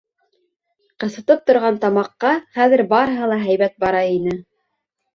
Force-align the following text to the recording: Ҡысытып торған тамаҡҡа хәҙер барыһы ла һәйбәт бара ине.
Ҡысытып 1.03 1.43
торған 1.51 1.79
тамаҡҡа 1.85 2.33
хәҙер 2.59 2.85
барыһы 2.97 3.31
ла 3.35 3.41
һәйбәт 3.47 3.81
бара 3.89 4.07
ине. 4.19 4.39